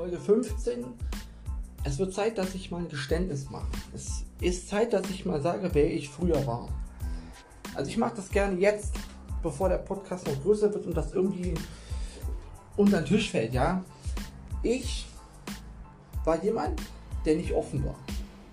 Folge 0.00 0.16
15. 0.16 0.86
Es 1.84 1.98
wird 1.98 2.14
Zeit, 2.14 2.38
dass 2.38 2.54
ich 2.54 2.70
mal 2.70 2.78
ein 2.78 2.88
Geständnis 2.88 3.50
mache. 3.50 3.68
Es 3.94 4.24
ist 4.40 4.66
Zeit, 4.66 4.94
dass 4.94 5.10
ich 5.10 5.26
mal 5.26 5.42
sage, 5.42 5.68
wer 5.74 5.92
ich 5.92 6.08
früher 6.08 6.46
war. 6.46 6.70
Also 7.74 7.90
ich 7.90 7.98
mache 7.98 8.16
das 8.16 8.30
gerne 8.30 8.58
jetzt, 8.58 8.94
bevor 9.42 9.68
der 9.68 9.76
Podcast 9.76 10.26
noch 10.26 10.42
größer 10.42 10.72
wird 10.72 10.86
und 10.86 10.96
das 10.96 11.12
irgendwie 11.12 11.52
unter 12.78 13.02
den 13.02 13.04
Tisch 13.04 13.30
fällt, 13.30 13.52
ja. 13.52 13.84
Ich 14.62 15.06
war 16.24 16.42
jemand, 16.42 16.80
der 17.26 17.36
nicht 17.36 17.52
offen 17.52 17.84
war. 17.84 17.96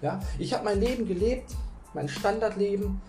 Ja? 0.02 0.20
Ich 0.40 0.54
habe 0.54 0.66
mein 0.66 0.82
Leben 0.82 1.08
gelebt, 1.08 1.56
mein 1.94 2.10
Standardleben, 2.10 3.02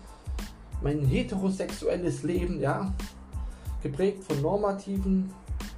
mein 0.81 1.03
heterosexuelles 1.03 2.23
Leben, 2.23 2.61
ja, 2.61 2.93
geprägt 3.83 4.23
von 4.23 4.41
normativen 4.41 5.29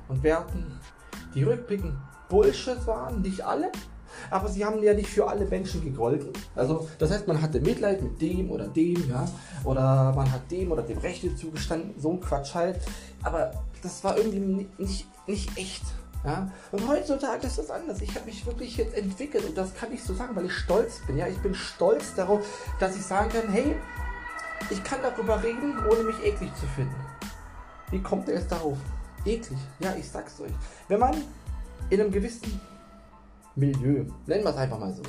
und 0.10 0.22
Werten, 0.22 0.80
die 1.34 1.42
rückblickend 1.42 1.96
Bullshit 2.32 2.88
waren, 2.88 3.22
nicht 3.22 3.46
alle, 3.46 3.70
aber 4.30 4.48
sie 4.48 4.64
haben 4.64 4.82
ja 4.82 4.94
nicht 4.94 5.10
für 5.10 5.28
alle 5.28 5.46
Menschen 5.46 5.84
gegolten. 5.84 6.32
Also 6.56 6.88
das 6.98 7.12
heißt, 7.12 7.28
man 7.28 7.42
hatte 7.42 7.60
Mitleid 7.60 8.02
mit 8.02 8.22
dem 8.22 8.50
oder 8.50 8.68
dem, 8.68 9.10
ja, 9.10 9.28
oder 9.66 10.14
man 10.16 10.32
hat 10.32 10.50
dem 10.50 10.72
oder 10.72 10.82
dem 10.82 10.98
Rechte 11.00 11.36
zugestanden, 11.36 11.94
so 12.00 12.12
ein 12.12 12.22
Quatsch 12.22 12.56
halt. 12.56 12.80
Aber 13.22 13.52
das 13.84 14.02
war 14.04 14.18
irgendwie 14.18 14.68
nicht, 14.78 15.08
nicht 15.28 15.58
echt. 15.58 15.84
Ja? 16.24 16.50
Und 16.72 16.88
heutzutage 16.88 17.48
ist 17.48 17.58
das 17.58 17.70
anders. 17.70 18.02
Ich 18.02 18.16
habe 18.16 18.26
mich 18.26 18.46
wirklich 18.46 18.78
jetzt 18.78 18.96
entwickelt 18.96 19.44
und 19.46 19.58
das 19.58 19.74
kann 19.74 19.92
ich 19.92 20.02
so 20.02 20.14
sagen, 20.14 20.34
weil 20.36 20.46
ich 20.46 20.54
stolz 20.54 21.02
bin. 21.06 21.18
Ja? 21.18 21.28
Ich 21.28 21.40
bin 21.40 21.54
stolz 21.54 22.16
darauf, 22.16 22.46
dass 22.80 22.96
ich 22.96 23.04
sagen 23.04 23.30
kann, 23.30 23.52
hey, 23.52 23.76
ich 24.70 24.82
kann 24.84 25.00
darüber 25.02 25.44
reden, 25.44 25.74
ohne 25.90 26.04
mich 26.04 26.24
eklig 26.24 26.52
zu 26.56 26.66
finden. 26.68 26.96
Wie 27.90 28.02
kommt 28.02 28.30
er 28.30 28.36
jetzt 28.36 28.52
darauf? 28.52 28.78
Eklig. 29.26 29.60
Ja, 29.80 29.94
ich 30.00 30.10
sag's 30.10 30.40
euch. 30.40 30.52
Wenn 30.88 31.00
man 31.00 31.16
in 31.92 32.00
einem 32.00 32.12
gewissen 32.12 32.60
Milieu, 33.56 34.06
nennen 34.26 34.44
wir 34.44 34.50
es 34.50 34.56
einfach 34.58 34.80
mal 34.80 34.94
so, 34.94 35.04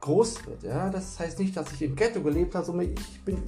groß 0.00 0.46
wird, 0.46 0.64
ja, 0.64 0.90
das 0.90 1.20
heißt 1.20 1.38
nicht, 1.38 1.56
dass 1.56 1.70
ich 1.72 1.82
im 1.82 1.94
Ghetto 1.94 2.20
gelebt 2.20 2.54
habe, 2.54 2.66
sondern 2.66 2.92
ich 2.92 3.24
bin 3.24 3.40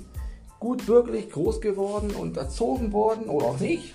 gut 0.61 0.87
wirklich 0.87 1.31
groß 1.31 1.61
geworden 1.61 2.13
und 2.13 2.37
erzogen 2.37 2.93
worden 2.93 3.29
oder 3.29 3.47
auch 3.47 3.59
nicht. 3.59 3.95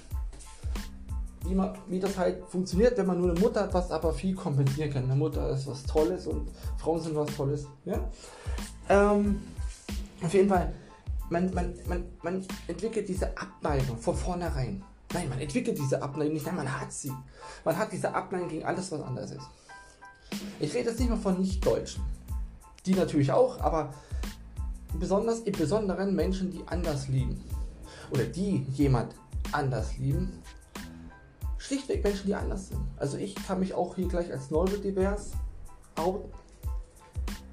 Wie, 1.47 1.55
man, 1.55 1.73
wie 1.87 1.99
das 1.99 2.17
halt 2.17 2.43
funktioniert, 2.47 2.97
wenn 2.97 3.05
man 3.05 3.19
nur 3.19 3.31
eine 3.31 3.39
Mutter 3.39 3.61
hat, 3.61 3.73
was 3.73 3.91
aber 3.91 4.13
viel 4.13 4.35
kompensieren 4.35 4.91
kann. 4.91 5.05
Eine 5.05 5.15
Mutter 5.15 5.49
ist 5.51 5.67
was 5.67 5.83
Tolles 5.83 6.27
und 6.27 6.49
Frauen 6.77 7.01
sind 7.01 7.15
was 7.15 7.33
Tolles. 7.35 7.65
Ja? 7.85 7.99
Ähm, 8.89 9.41
auf 10.21 10.33
jeden 10.33 10.49
Fall, 10.49 10.73
man, 11.29 11.53
man, 11.53 11.73
man, 11.87 12.03
man 12.21 12.45
entwickelt 12.67 13.07
diese 13.07 13.35
Abneigung 13.37 13.97
von 13.97 14.15
vornherein. 14.15 14.83
Nein, 15.13 15.29
man 15.29 15.39
entwickelt 15.39 15.77
diese 15.77 16.01
Abneigung 16.01 16.33
nicht, 16.33 16.45
nein, 16.45 16.55
man 16.55 16.79
hat 16.79 16.93
sie. 16.93 17.11
Man 17.65 17.77
hat 17.77 17.91
diese 17.91 18.13
Abneigung 18.13 18.47
gegen 18.49 18.65
alles, 18.65 18.91
was 18.91 19.01
anders 19.01 19.31
ist. 19.31 19.47
Ich 20.59 20.73
rede 20.73 20.89
jetzt 20.89 20.99
nicht 20.99 21.09
mehr 21.09 21.17
von 21.17 21.39
Nicht-Deutschen. 21.39 22.03
Die 22.85 22.93
natürlich 22.93 23.31
auch, 23.31 23.59
aber 23.59 23.93
besonders 24.99 25.39
im 25.41 25.53
Besonderen 25.53 26.15
Menschen, 26.15 26.51
die 26.51 26.61
anders 26.67 27.07
lieben. 27.07 27.43
Oder 28.11 28.25
die 28.25 28.65
jemand 28.73 29.15
anders 29.51 29.97
lieben. 29.97 30.41
Schlichtweg 31.57 32.03
Menschen, 32.03 32.27
die 32.27 32.35
anders 32.35 32.69
sind. 32.69 32.79
Also 32.97 33.17
ich 33.17 33.35
kann 33.35 33.59
mich 33.59 33.73
auch 33.73 33.95
hier 33.95 34.07
gleich 34.07 34.31
als 34.31 34.51
neurodivers 34.51 35.31
outen. 35.95 36.31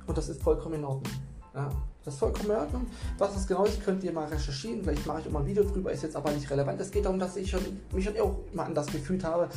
Und 0.06 0.16
das 0.16 0.28
ist 0.28 0.42
vollkommen 0.42 0.76
in 0.76 0.84
Ordnung. 0.84 1.12
Ja, 1.56 1.68
das 2.04 2.14
ist 2.14 2.20
vollkommen 2.20 2.50
in 2.50 2.56
Ordnung. 2.56 2.86
Was 3.18 3.34
das 3.34 3.46
genau 3.46 3.64
ist, 3.64 3.82
könnt 3.82 4.04
ihr 4.04 4.12
mal 4.12 4.26
recherchieren. 4.28 4.82
Vielleicht 4.82 5.06
mache 5.06 5.22
ich 5.22 5.26
auch 5.26 5.32
mal 5.32 5.40
ein 5.40 5.46
Video 5.46 5.64
drüber, 5.64 5.90
ist 5.90 6.02
jetzt 6.02 6.14
aber 6.14 6.30
nicht 6.30 6.48
relevant. 6.50 6.80
Es 6.80 6.90
geht 6.90 7.04
darum, 7.04 7.18
dass 7.18 7.36
ich 7.36 7.50
schon, 7.50 7.60
mich 7.92 8.04
schon 8.04 8.16
auch 8.20 8.36
mal 8.52 8.64
anders 8.64 8.86
gefühlt 8.86 9.24
habe 9.24 9.48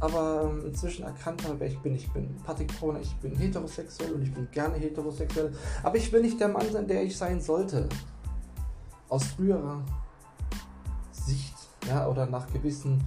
aber 0.00 0.50
ähm, 0.50 0.66
inzwischen 0.66 1.04
erkannt 1.04 1.42
habe, 1.44 1.58
wer 1.58 1.68
ich 1.68 1.78
bin. 1.78 1.94
Ich 1.94 2.10
bin 2.12 2.36
Patrick 2.44 2.68
Brauner, 2.78 3.00
ich 3.00 3.14
bin 3.16 3.34
heterosexuell 3.34 4.12
und 4.12 4.22
ich 4.22 4.32
bin 4.32 4.48
gerne 4.50 4.76
heterosexuell. 4.76 5.52
Aber 5.82 5.96
ich 5.96 6.12
will 6.12 6.22
nicht 6.22 6.38
der 6.40 6.48
Mann 6.48 6.70
sein, 6.70 6.86
der 6.86 7.02
ich 7.02 7.16
sein 7.16 7.40
sollte. 7.40 7.88
Aus 9.08 9.24
früherer 9.24 9.82
Sicht, 11.12 11.54
ja, 11.88 12.08
oder 12.08 12.26
nach 12.26 12.52
gewissen 12.52 13.02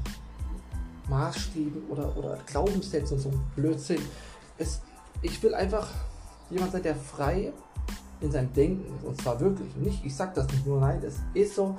Maßstäben 1.09 1.89
oder, 1.89 2.15
oder 2.17 2.37
Glaubenssätzen 2.45 3.17
und 3.17 3.23
so 3.23 3.31
Blödsinn. 3.55 4.01
Es, 4.57 4.81
ich 5.21 5.41
will 5.43 5.53
einfach 5.53 5.87
jemand 6.49 6.71
sein, 6.71 6.83
der 6.83 6.95
frei 6.95 7.53
in 8.21 8.31
seinem 8.31 8.53
Denken 8.53 8.95
ist. 8.95 9.05
Und 9.05 9.21
zwar 9.21 9.39
wirklich. 9.39 9.75
Nicht, 9.75 10.05
ich 10.05 10.15
sag 10.15 10.33
das 10.33 10.47
nicht 10.47 10.65
nur, 10.65 10.79
nein, 10.79 10.99
das 11.01 11.15
ist 11.33 11.55
so. 11.55 11.75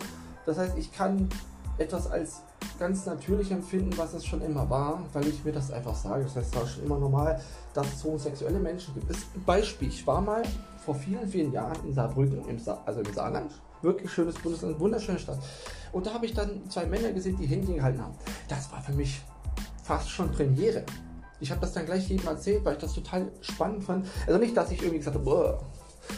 Das 0.47 0.59
heißt, 0.59 0.77
ich 0.79 0.93
kann 0.93 1.29
etwas 1.79 2.11
als 2.11 2.43
ganz 2.79 3.07
natürlich 3.07 3.51
empfinden, 3.51 3.97
was 3.97 4.15
es 4.15 4.25
schon 4.25 4.43
immer 4.43 4.69
war, 4.69 5.03
weil 5.13 5.27
ich 5.27 5.45
mir 5.45 5.53
das 5.53 5.71
einfach 5.71 5.95
sage. 5.95 6.25
Das 6.25 6.37
heißt, 6.37 6.55
es 6.55 6.61
war 6.61 6.67
schon 6.67 6.85
immer 6.85 6.99
normal, 6.99 7.41
dass 7.75 7.87
es 7.95 8.05
homosexuelle 8.05 8.59
Menschen 8.59 8.95
gibt. 8.95 9.11
Ist 9.11 9.27
ein 9.35 9.45
Beispiel, 9.45 9.89
ich 9.89 10.07
war 10.07 10.21
mal 10.21 10.43
vor 10.85 10.95
vielen, 10.95 11.29
vielen 11.29 11.53
Jahren 11.53 11.77
in 11.87 11.95
Saarbrücken, 11.95 12.47
im 12.49 12.59
Sa 12.59 12.83
also 12.85 13.01
im 13.01 13.13
Saarland, 13.13 13.53
wirklich 13.83 14.11
schönes 14.11 14.35
Bundesland, 14.37 14.79
wunderschöne 14.79 15.19
Stadt. 15.19 15.39
Und 15.93 16.07
da 16.07 16.15
habe 16.15 16.27
ich 16.27 16.35
dann 16.35 16.69
zwei 16.69 16.87
Männer 16.87 17.13
gesehen, 17.13 17.37
die 17.37 17.47
Händchen 17.47 17.77
gehalten 17.77 18.03
haben. 18.03 18.15
Das 18.49 18.71
war 18.73 18.81
für 18.81 18.93
mich 18.93 19.23
fast 19.83 20.11
schon 20.11 20.31
Premiere. 20.31 20.85
Ich 21.41 21.51
habe 21.51 21.61
das 21.61 21.73
dann 21.73 21.87
gleich 21.87 22.09
jedem 22.09 22.29
erzählt, 22.29 22.65
weil 22.65 22.75
ich 22.75 22.81
das 22.81 22.93
total 22.93 23.33
spannend 23.41 23.85
fand. 23.85 24.07
Also 24.27 24.39
nicht, 24.39 24.57
dass 24.57 24.71
ich 24.71 24.81
irgendwie 24.81 24.99
gesagt 24.99 25.17
habe, 25.17 25.59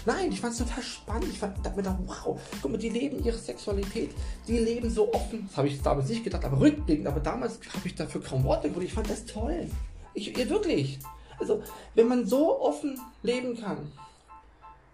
Nein, 0.06 0.32
ich 0.32 0.40
fand 0.40 0.52
es 0.52 0.58
total 0.58 0.82
spannend. 0.82 1.28
Ich 1.30 1.38
fand 1.38 1.62
mir 1.62 1.72
gedacht, 1.72 1.98
wow, 2.06 2.40
guck 2.60 2.70
mal, 2.70 2.78
die 2.78 2.88
leben 2.88 3.22
ihre 3.24 3.36
Sexualität, 3.38 4.10
die 4.46 4.58
leben 4.58 4.90
so 4.90 5.12
offen. 5.12 5.46
Das 5.48 5.56
habe 5.56 5.68
ich 5.68 5.80
damals 5.80 6.08
nicht 6.08 6.24
gedacht, 6.24 6.44
aber 6.44 6.60
rückblickend, 6.60 7.06
aber 7.06 7.20
damals 7.20 7.58
habe 7.74 7.86
ich 7.86 7.94
dafür 7.94 8.22
kaum 8.22 8.44
Worte 8.44 8.68
gefunden. 8.68 8.86
Ich 8.86 8.94
fand 8.94 9.10
das 9.10 9.24
toll. 9.24 9.68
Ich, 10.14 10.36
wirklich. 10.48 10.98
Also, 11.38 11.62
wenn 11.94 12.08
man 12.08 12.26
so 12.26 12.60
offen 12.60 12.98
leben 13.22 13.58
kann, 13.58 13.90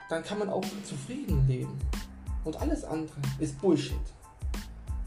dann 0.09 0.23
kann 0.25 0.39
man 0.39 0.49
auch 0.49 0.65
zufrieden 0.85 1.47
leben. 1.47 1.79
Und 2.45 2.57
alles 2.61 2.85
andere 2.85 3.19
ist 3.39 3.61
Bullshit 3.61 3.97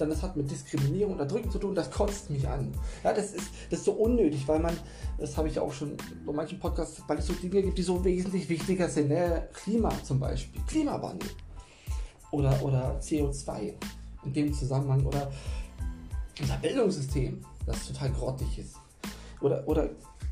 dann 0.02 0.10
das 0.10 0.24
hat 0.24 0.36
mit 0.36 0.50
Diskriminierung 0.50 1.14
und 1.14 1.20
Erdrücken 1.20 1.52
zu 1.52 1.60
tun, 1.60 1.76
das 1.76 1.92
kotzt 1.92 2.30
mich 2.30 2.48
an. 2.48 2.72
Ja, 3.04 3.14
das 3.14 3.34
ist, 3.34 3.52
das 3.70 3.80
ist 3.80 3.86
so 3.86 3.94
unnötig, 3.94 4.48
weil 4.48 4.60
man, 4.60 4.76
das 5.18 5.38
habe 5.38 5.48
ich 5.48 5.60
auch 5.60 5.72
schon 5.72 5.92
in 5.92 6.36
manchen 6.36 6.60
Podcasts, 6.60 7.02
weil 7.08 7.20
es 7.20 7.28
so 7.28 7.34
Dinge 7.34 7.62
gibt, 7.62 7.78
die 7.78 7.84
so 7.84 8.04
wesentlich 8.04 8.50
wichtiger 8.50 8.90
sind. 8.90 9.10
Ne? 9.10 9.48
Klima 9.54 9.92
zum 10.04 10.20
Beispiel, 10.20 10.62
Klimawandel 10.68 11.30
oder, 12.32 12.62
oder 12.64 13.00
CO2 13.00 13.74
in 14.26 14.34
dem 14.34 14.54
Zusammenhang 14.54 15.06
oder 15.06 15.32
unser 16.40 16.58
Bildungssystem, 16.58 17.46
das 17.66 17.88
total 17.88 18.12
grottig 18.12 18.58
ist. 18.58 18.76
Oder, 19.40 19.68
oder 19.68 19.90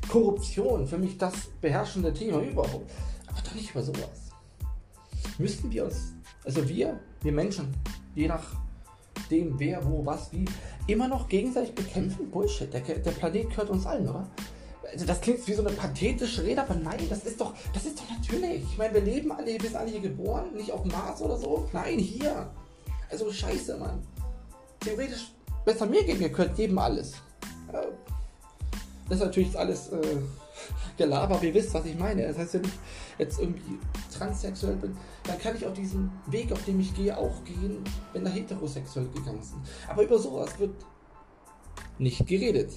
Korruption, 0.08 0.86
für 0.86 0.98
mich 0.98 1.16
das 1.16 1.34
beherrschende 1.60 2.12
Thema 2.12 2.40
überhaupt. 2.42 2.90
Aber 3.26 3.40
doch 3.40 3.54
nicht 3.54 3.70
über 3.70 3.82
sowas. 3.82 4.30
Müssten 5.38 5.70
wir 5.70 5.84
uns, 5.84 6.14
also 6.44 6.68
wir, 6.68 6.98
wir 7.22 7.32
Menschen, 7.32 7.72
je 8.14 8.26
nach 8.26 8.56
dem, 9.30 9.58
wer, 9.58 9.84
wo, 9.88 10.04
was, 10.04 10.32
wie, 10.32 10.44
immer 10.86 11.08
noch 11.08 11.28
gegenseitig 11.28 11.74
bekämpfen? 11.74 12.30
Bullshit. 12.30 12.72
Der, 12.72 12.80
der 12.80 13.10
Planet 13.12 13.50
gehört 13.50 13.70
uns 13.70 13.86
allen, 13.86 14.08
oder? 14.08 14.28
Also 14.92 15.06
das 15.06 15.20
klingt 15.20 15.46
wie 15.46 15.54
so 15.54 15.64
eine 15.64 15.74
pathetische 15.74 16.42
Rede, 16.42 16.62
aber 16.62 16.74
nein, 16.74 17.06
das 17.08 17.24
ist 17.24 17.40
doch, 17.40 17.54
das 17.72 17.86
ist 17.86 17.98
doch 17.98 18.10
natürlich. 18.10 18.64
Ich 18.64 18.78
meine, 18.78 18.94
wir 18.94 19.00
leben 19.00 19.30
alle, 19.30 19.46
wir 19.46 19.60
sind 19.60 19.76
alle 19.76 19.90
hier 19.90 20.00
geboren, 20.00 20.52
nicht 20.54 20.72
auf 20.72 20.84
Mars 20.84 21.22
oder 21.22 21.36
so. 21.36 21.68
Nein, 21.72 21.98
hier. 21.98 22.50
Also 23.08 23.30
scheiße, 23.30 23.76
Mann. 23.76 24.02
Theoretisch, 24.80 25.32
besser 25.64 25.86
mir 25.86 26.04
gehen, 26.04 26.18
wir 26.18 26.32
können 26.32 26.54
jedem 26.56 26.78
alles. 26.78 27.14
Das 29.10 29.18
ist 29.18 29.24
natürlich 29.24 29.58
alles 29.58 29.88
äh, 29.88 29.98
Gelaber, 30.96 31.34
aber 31.34 31.44
ihr 31.44 31.52
wisst, 31.52 31.74
was 31.74 31.84
ich 31.84 31.98
meine. 31.98 32.26
Das 32.28 32.38
heißt, 32.38 32.54
wenn 32.54 32.64
ich 32.64 32.78
jetzt 33.18 33.40
irgendwie 33.40 33.78
transsexuell 34.16 34.76
bin, 34.76 34.96
dann 35.24 35.38
kann 35.38 35.56
ich 35.56 35.66
auf 35.66 35.72
diesen 35.72 36.12
Weg, 36.26 36.52
auf 36.52 36.64
dem 36.64 36.78
ich 36.78 36.94
gehe, 36.94 37.16
auch 37.16 37.44
gehen, 37.44 37.82
wenn 38.12 38.24
da 38.24 38.30
heterosexuell 38.30 39.08
gegangen 39.08 39.42
sind. 39.42 39.60
Aber 39.88 40.04
über 40.04 40.16
sowas 40.16 40.56
wird 40.60 40.74
nicht 41.98 42.24
geredet. 42.24 42.70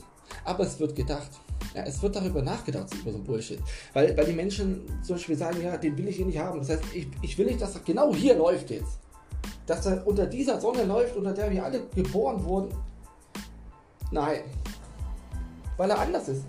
Aber 0.44 0.64
es 0.64 0.80
wird 0.80 0.96
gedacht. 0.96 1.30
Ja, 1.76 1.84
es 1.84 2.02
wird 2.02 2.16
darüber 2.16 2.42
nachgedacht, 2.42 2.92
über 2.96 3.12
so 3.12 3.20
ein 3.20 3.24
Bullshit. 3.24 3.60
Weil, 3.94 4.18
weil 4.18 4.26
die 4.26 4.34
Menschen 4.34 4.82
zum 5.04 5.16
Beispiel 5.16 5.38
sagen, 5.38 5.62
ja, 5.62 5.78
den 5.78 5.96
will 5.98 6.08
ich 6.08 6.16
hier 6.16 6.26
nicht 6.26 6.40
haben. 6.40 6.60
Das 6.60 6.70
heißt, 6.70 6.84
ich, 6.96 7.08
ich 7.22 7.38
will 7.38 7.46
nicht, 7.46 7.62
dass 7.62 7.76
er 7.76 7.82
genau 7.82 8.14
hier 8.14 8.36
läuft 8.36 8.72
jetzt. 8.72 9.00
Dass 9.68 9.86
er 9.86 10.06
unter 10.08 10.26
dieser 10.26 10.60
Sonne 10.60 10.84
läuft, 10.84 11.16
unter 11.16 11.32
der 11.32 11.52
wir 11.52 11.64
alle 11.64 11.82
geboren 11.94 12.44
wurden. 12.44 12.76
Nein. 14.12 14.42
Weil 15.78 15.90
er 15.90 16.00
anders 16.00 16.28
ist. 16.28 16.46